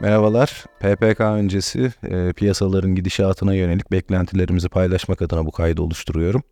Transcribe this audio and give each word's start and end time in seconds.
Merhabalar. 0.00 0.64
PPK 0.80 1.20
öncesi 1.20 1.92
e, 2.02 2.32
piyasaların 2.32 2.94
gidişatına 2.94 3.54
yönelik 3.54 3.92
beklentilerimizi 3.92 4.68
paylaşmak 4.68 5.22
adına 5.22 5.46
bu 5.46 5.50
kaydı 5.50 5.82
oluşturuyorum. 5.82 6.42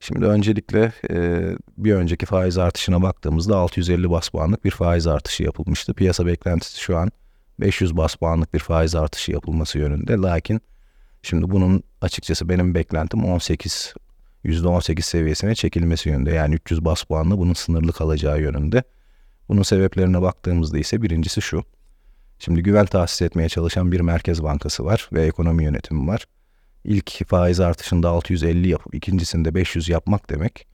Şimdi 0.00 0.26
öncelikle 0.26 0.92
e, 1.10 1.42
bir 1.78 1.94
önceki 1.94 2.26
faiz 2.26 2.58
artışına 2.58 3.02
baktığımızda 3.02 3.56
650 3.56 4.10
bas 4.10 4.28
puanlık 4.28 4.64
bir 4.64 4.70
faiz 4.70 5.06
artışı 5.06 5.42
yapılmıştı. 5.42 5.94
Piyasa 5.94 6.26
beklentisi 6.26 6.80
şu 6.80 6.96
an 6.96 7.10
500 7.60 7.96
bas 7.96 8.14
puanlık 8.14 8.54
bir 8.54 8.58
faiz 8.58 8.94
artışı 8.94 9.32
yapılması 9.32 9.78
yönünde. 9.78 10.12
Lakin 10.12 10.60
şimdi 11.22 11.50
bunun 11.50 11.82
açıkçası 12.00 12.48
benim 12.48 12.74
beklentim 12.74 13.24
18 13.24 13.94
%18 14.44 15.02
seviyesine 15.02 15.54
çekilmesi 15.54 16.08
yönünde. 16.08 16.30
Yani 16.30 16.54
300 16.54 16.84
bas 16.84 17.02
puanla 17.02 17.38
bunun 17.38 17.54
sınırlı 17.54 17.92
kalacağı 17.92 18.40
yönünde. 18.40 18.82
Bunun 19.50 19.62
sebeplerine 19.62 20.22
baktığımızda 20.22 20.78
ise 20.78 21.02
birincisi 21.02 21.42
şu. 21.42 21.64
Şimdi 22.38 22.62
güven 22.62 22.86
tahsis 22.86 23.22
etmeye 23.22 23.48
çalışan 23.48 23.92
bir 23.92 24.00
merkez 24.00 24.42
bankası 24.42 24.84
var 24.84 25.08
ve 25.12 25.26
ekonomi 25.26 25.64
yönetimi 25.64 26.06
var. 26.06 26.24
İlk 26.84 27.28
faiz 27.28 27.60
artışında 27.60 28.08
650 28.08 28.68
yapıp 28.68 28.94
ikincisinde 28.94 29.54
500 29.54 29.88
yapmak 29.88 30.30
demek 30.30 30.66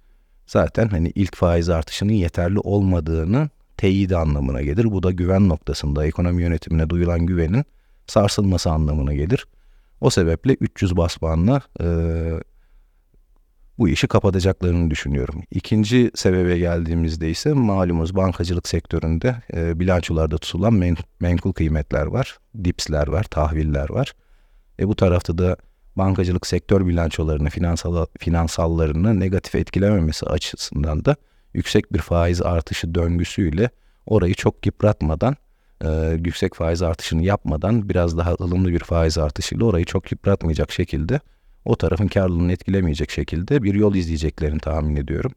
zaten 0.47 0.89
hani 0.89 1.13
ilk 1.15 1.37
faiz 1.37 1.69
artışının 1.69 2.13
yeterli 2.13 2.59
olmadığını 2.59 3.51
teyit 3.77 4.13
anlamına 4.13 4.63
gelir. 4.63 4.85
Bu 4.85 5.03
da 5.03 5.11
güven 5.11 5.49
noktasında 5.49 6.07
ekonomi 6.07 6.43
yönetimine 6.43 6.91
duyulan 6.91 7.27
güvenin 7.27 7.65
sarsılması 8.07 8.71
anlamına 8.71 9.15
gelir. 9.15 9.47
O 10.01 10.11
sebeple 10.11 10.57
300 10.61 10.97
bas 10.97 11.17
e, 11.81 11.87
bu 13.79 13.89
işi 13.89 14.09
kapatacaklarını 14.09 14.91
düşünüyorum. 14.91 15.43
İkinci 15.51 16.11
sebebe 16.15 16.59
geldiğimizde 16.59 17.31
ise 17.31 17.53
malumuz 17.53 18.17
bankacılık 18.17 18.69
sektöründe 18.69 19.37
e, 19.55 19.81
bilançolarda 19.81 20.39
tutulan 20.39 20.75
men, 20.75 20.97
menkul 21.21 21.53
kıymetler 21.53 22.07
var, 22.07 22.39
dipsler 22.65 23.09
var, 23.09 23.25
tahviller 23.25 23.91
var. 23.91 24.13
E 24.81 24.89
bu 24.89 24.97
tarafta 24.97 25.39
da 25.39 25.57
bankacılık 25.97 26.47
sektör 26.47 26.87
bilançolarını, 26.87 27.51
finansal, 27.51 28.07
finansallarını 28.19 29.21
negatif 29.21 29.55
etkilememesi 29.55 30.27
açısından 30.27 31.05
da 31.05 31.17
yüksek 31.55 31.93
bir 31.93 31.99
faiz 31.99 32.43
artışı 32.43 32.95
döngüsüyle 32.95 33.71
orayı 34.07 34.35
çok 34.35 34.67
yıpratmadan, 34.67 35.37
e, 35.85 36.19
yüksek 36.25 36.55
faiz 36.55 36.83
artışını 36.83 37.23
yapmadan 37.23 37.89
biraz 37.89 38.19
daha 38.19 38.33
ılımlı 38.33 38.69
bir 38.69 38.81
faiz 38.81 39.19
artışıyla 39.19 39.67
orayı 39.67 39.85
çok 39.85 40.13
yıpratmayacak 40.13 40.73
şekilde 40.73 41.21
o 41.67 41.77
tarafın 41.77 42.09
karlılığını 42.09 42.53
etkilemeyecek 42.53 43.11
şekilde 43.11 43.63
bir 43.63 43.75
yol 43.75 43.95
izleyeceklerini 43.95 44.59
tahmin 44.59 44.97
ediyorum. 44.97 45.33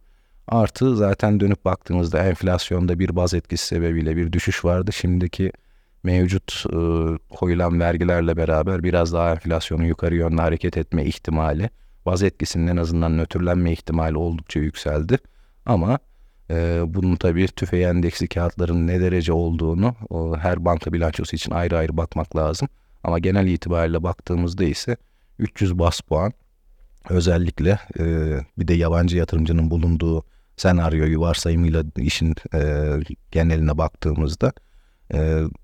Artı 0.48 0.96
zaten 0.96 1.40
dönüp 1.40 1.66
baktığımızda 1.66 2.26
enflasyonda 2.26 3.00
bir 3.00 3.16
baz 3.16 3.34
etkisi 3.34 3.68
sebebiyle 3.68 4.16
bir 4.16 4.32
düşüş 4.32 4.66
vardı. 4.66 4.92
Şimdiki 4.94 5.52
mevcut 6.04 6.66
e, 6.68 6.78
koyulan 7.36 7.80
vergilerle 7.80 8.38
beraber 8.38 8.84
biraz 8.84 9.14
daha 9.14 9.32
enflasyonun 9.32 9.84
yukarı 9.84 10.16
yönlü 10.16 10.42
hareket 10.42 10.78
etme 10.78 11.06
ihtimali, 11.06 11.70
baz 12.06 12.24
etkisinin 12.24 12.68
en 12.68 12.78
azından 12.78 13.18
nötrlenme 13.18 13.72
ihtimali 13.72 14.18
oldukça 14.18 14.60
yükseldi. 14.60 15.18
Ama 15.66 16.00
e, 16.50 16.82
bunun 16.88 17.16
tabii 17.16 17.48
tüfeği 17.48 17.86
endeksi 17.86 18.28
kağıtların 18.28 18.88
ne 18.88 19.02
derece 19.02 19.34
olduğunu 19.34 19.96
o, 20.10 20.38
her 20.38 20.66
banka 20.66 20.94
bilançosu 20.94 21.36
için 21.36 21.52
ayrı 21.52 21.78
ayrı 21.78 21.98
bakmak 21.98 22.36
lazım. 22.36 22.68
Ama 23.04 23.20
genel 23.20 23.48
itibariyle 23.48 24.04
baktığımızda 24.04 24.64
ise 24.64 24.98
300 25.40 25.80
bas 25.80 26.02
puan 26.02 26.34
özellikle 27.10 27.80
e, 28.00 28.04
bir 28.58 28.68
de 28.68 28.74
yabancı 28.74 29.18
yatırımcının 29.18 29.72
bulunduğu 29.72 30.24
senaryoyu 30.58 31.22
varsayımıyla 31.22 31.84
işin 31.98 32.36
e, 32.54 32.94
geneline 33.32 33.78
baktığımızda 33.78 34.54
e, 35.14 35.18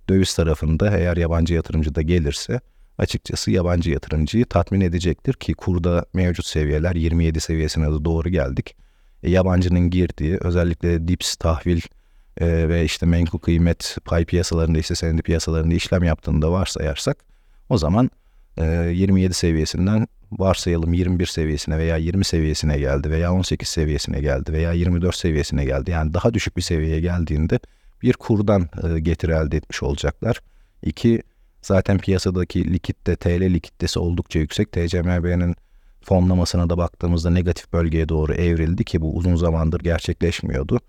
döviz 0.10 0.36
tarafında 0.36 0.98
eğer 0.98 1.18
yabancı 1.18 1.54
yatırımcı 1.54 1.96
da 1.96 2.02
gelirse 2.02 2.60
açıkçası 2.98 3.52
yabancı 3.52 3.92
yatırımcıyı 3.92 4.46
tatmin 4.46 4.82
edecektir 4.82 5.34
ki 5.34 5.54
kurda 5.54 6.06
mevcut 6.14 6.46
seviyeler 6.46 6.96
27 6.96 7.40
seviyesine 7.40 7.86
de 7.86 8.06
doğru 8.06 8.30
geldik. 8.30 8.76
E, 9.24 9.32
yabancının 9.32 9.90
girdiği 9.90 10.38
özellikle 10.42 11.08
dips 11.08 11.36
tahvil 11.36 11.82
e, 12.38 12.70
ve 12.70 12.86
işte 12.86 13.06
menkul 13.06 13.40
kıymet 13.40 13.98
pay 14.06 14.26
piyasalarında 14.26 14.80
ise 14.80 14.96
senedi 14.96 15.22
piyasalarında 15.22 15.74
işlem 15.74 16.04
yaptığını 16.04 16.42
da 16.42 16.52
varsayarsak 16.52 17.18
o 17.70 17.78
zaman 17.78 18.10
27 18.58 19.34
seviyesinden 19.34 20.08
varsayalım 20.32 20.94
21 20.94 21.26
seviyesine 21.26 21.78
veya 21.78 21.98
20 21.98 22.26
seviyesine 22.26 22.78
geldi 22.78 23.12
veya 23.12 23.34
18 23.34 23.68
seviyesine 23.68 24.22
geldi 24.22 24.54
veya 24.54 24.72
24 24.72 25.16
seviyesine 25.16 25.66
geldi. 25.66 25.92
Yani 25.92 26.14
daha 26.14 26.34
düşük 26.34 26.58
bir 26.58 26.62
seviyeye 26.62 27.00
geldiğinde 27.00 27.60
bir 28.04 28.14
kurdan 28.14 28.70
getiri 29.02 29.32
elde 29.32 29.58
etmiş 29.58 29.84
olacaklar. 29.84 30.42
İki, 30.84 31.22
zaten 31.62 31.98
piyasadaki 31.98 32.74
likitte, 32.74 33.16
TL 33.16 33.42
likiditesi 33.42 34.00
oldukça 34.00 34.40
yüksek. 34.40 34.72
TCMB'nin 34.72 35.56
fonlamasına 36.06 36.70
da 36.70 36.78
baktığımızda 36.78 37.30
negatif 37.30 37.74
bölgeye 37.74 38.10
doğru 38.10 38.34
evrildi 38.34 38.84
ki 38.84 39.02
bu 39.02 39.16
uzun 39.16 39.36
zamandır 39.36 39.80
gerçekleşmiyordu. 39.80 40.80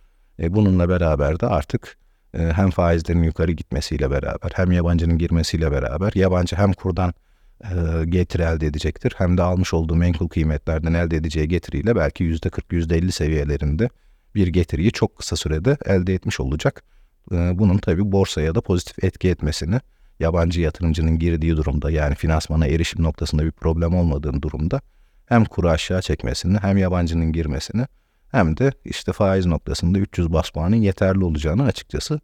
E, 0.40 0.54
bununla 0.54 0.88
beraber 0.88 1.40
de 1.40 1.46
artık 1.46 1.96
e, 2.34 2.38
hem 2.38 2.70
faizlerin 2.70 3.22
yukarı 3.22 3.52
gitmesiyle 3.52 4.10
beraber 4.10 4.50
hem 4.54 4.72
yabancının 4.72 5.18
girmesiyle 5.18 5.72
beraber 5.72 6.12
yabancı 6.14 6.56
hem 6.56 6.72
kurdan 6.72 7.14
e, 7.64 8.04
getiri 8.04 8.42
elde 8.42 8.66
edecektir. 8.66 9.14
Hem 9.16 9.38
de 9.38 9.42
almış 9.42 9.74
olduğu 9.74 9.96
menkul 9.96 10.28
kıymetlerden 10.28 10.94
elde 10.94 11.16
edeceği 11.16 11.48
getiriyle 11.48 11.96
belki 11.96 12.24
%40, 12.24 12.72
%50 12.72 13.12
seviyelerinde 13.12 13.88
bir 14.34 14.46
getiriyi 14.46 14.92
çok 14.92 15.16
kısa 15.18 15.36
sürede 15.36 15.76
elde 15.86 16.14
etmiş 16.14 16.40
olacak. 16.40 16.84
E, 17.32 17.58
bunun 17.58 17.78
tabi 17.78 18.12
borsaya 18.12 18.54
da 18.54 18.60
pozitif 18.60 19.04
etki 19.04 19.28
etmesini, 19.28 19.80
yabancı 20.20 20.60
yatırımcının 20.60 21.18
girdiği 21.18 21.56
durumda 21.56 21.90
yani 21.90 22.14
finansmana 22.14 22.66
erişim 22.66 23.02
noktasında 23.02 23.44
bir 23.44 23.50
problem 23.50 23.94
olmadığın 23.94 24.42
durumda 24.42 24.80
hem 25.26 25.44
kuru 25.44 25.68
aşağı 25.68 26.02
çekmesini 26.02 26.58
hem 26.58 26.76
yabancının 26.76 27.32
girmesini 27.32 27.86
hem 28.30 28.56
de 28.56 28.72
işte 28.84 29.12
faiz 29.12 29.46
noktasında 29.46 29.98
300 29.98 30.32
bas 30.32 30.50
puanın 30.50 30.76
yeterli 30.76 31.24
olacağını 31.24 31.64
açıkçası 31.64 32.20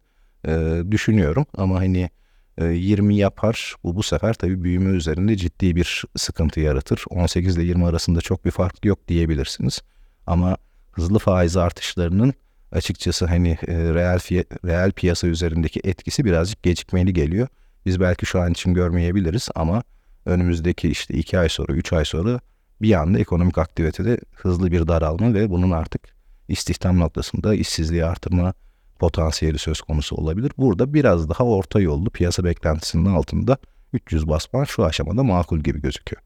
e, 0.47 0.81
düşünüyorum. 0.91 1.45
Ama 1.57 1.79
hani 1.79 2.09
20 2.61 3.15
yapar. 3.15 3.75
Bu 3.83 3.95
bu 3.95 4.03
sefer 4.03 4.33
tabii 4.33 4.63
büyüme 4.63 4.89
üzerinde 4.89 5.35
ciddi 5.35 5.75
bir 5.75 6.03
sıkıntı 6.15 6.59
yaratır. 6.59 7.03
18 7.09 7.57
ile 7.57 7.63
20 7.63 7.85
arasında 7.85 8.21
çok 8.21 8.45
bir 8.45 8.51
fark 8.51 8.85
yok 8.85 9.07
diyebilirsiniz. 9.07 9.81
Ama 10.27 10.57
hızlı 10.91 11.19
faiz 11.19 11.57
artışlarının 11.57 12.33
açıkçası 12.71 13.25
hani 13.25 13.49
e, 13.67 13.73
reel 13.77 14.19
reel 14.65 14.91
piyasa 14.91 15.27
üzerindeki 15.27 15.81
etkisi 15.83 16.25
birazcık 16.25 16.63
gecikmeli 16.63 17.13
geliyor. 17.13 17.47
Biz 17.85 17.99
belki 17.99 18.25
şu 18.25 18.41
an 18.41 18.51
için 18.51 18.73
görmeyebiliriz 18.73 19.49
ama 19.55 19.83
önümüzdeki 20.25 20.89
işte 20.89 21.13
2 21.13 21.39
ay 21.39 21.49
sonra 21.49 21.73
3 21.73 21.93
ay 21.93 22.05
sonra 22.05 22.39
bir 22.81 22.93
anda 22.93 23.19
ekonomik 23.19 23.57
aktivitede 23.57 24.17
hızlı 24.35 24.71
bir 24.71 24.87
daralma 24.87 25.33
ve 25.33 25.49
bunun 25.49 25.71
artık 25.71 26.01
istihdam 26.47 26.99
noktasında 26.99 27.55
işsizliği 27.55 28.05
artırma 28.05 28.53
potansiyeli 29.03 29.57
söz 29.57 29.81
konusu 29.81 30.15
olabilir. 30.15 30.51
Burada 30.57 30.93
biraz 30.93 31.29
daha 31.29 31.43
orta 31.43 31.79
yollu 31.79 32.09
piyasa 32.09 32.43
beklentisinin 32.43 33.05
altında 33.05 33.57
300 33.93 34.27
basman 34.27 34.63
şu 34.63 34.85
aşamada 34.85 35.23
makul 35.23 35.59
gibi 35.59 35.81
gözüküyor. 35.81 36.21